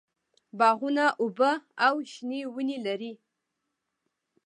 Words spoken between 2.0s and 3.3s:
شنه ونې لري.